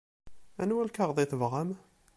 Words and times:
Anwa 0.61 0.83
lkaɣeḍ 0.87 1.17
i 1.19 1.25
tebɣam? 1.31 1.69